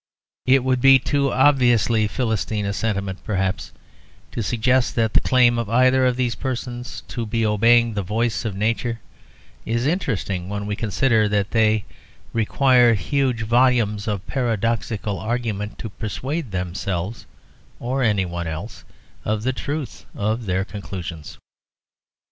It 0.47 0.63
would 0.63 0.81
be 0.81 0.97
too 0.97 1.31
obviously 1.31 2.07
Philistine 2.07 2.65
a 2.65 2.73
sentiment, 2.73 3.23
perhaps, 3.23 3.71
to 4.31 4.41
suggest 4.41 4.95
that 4.95 5.13
the 5.13 5.19
claim 5.19 5.59
of 5.59 5.69
either 5.69 6.07
of 6.07 6.15
these 6.15 6.33
persons 6.33 7.03
to 7.09 7.23
be 7.27 7.45
obeying 7.45 7.93
the 7.93 8.01
voice 8.01 8.43
of 8.43 8.55
nature 8.55 8.99
is 9.63 9.85
interesting 9.85 10.49
when 10.49 10.65
we 10.65 10.75
consider 10.75 11.29
that 11.29 11.51
they 11.51 11.85
require 12.33 12.95
huge 12.95 13.43
volumes 13.43 14.07
of 14.07 14.25
paradoxical 14.25 15.19
argument 15.19 15.77
to 15.77 15.89
persuade 15.91 16.49
themselves 16.49 17.27
or 17.79 18.01
anyone 18.01 18.47
else 18.47 18.83
of 19.23 19.43
the 19.43 19.53
truth 19.53 20.07
of 20.15 20.47
their 20.47 20.65
conclusions. 20.65 21.37